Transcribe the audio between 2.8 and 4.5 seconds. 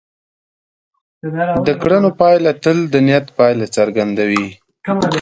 د نیت پایله څرګندوي.